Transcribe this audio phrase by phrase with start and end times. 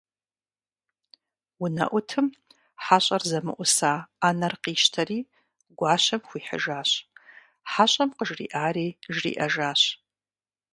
[1.63, 2.27] УнэӀутым
[2.83, 5.19] хьэщӀэр зэмыӀуса Ӏэнэр къищтэри
[5.77, 6.89] гуащэм хуихьыжащ,
[7.71, 9.81] хьэщӀэм къыжриӀари жриӀэжащ.